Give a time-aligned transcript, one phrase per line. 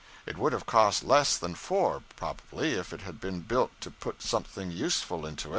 [0.25, 4.23] It would have cost less than four, probably, if it had been built to put
[4.23, 5.49] something useful into.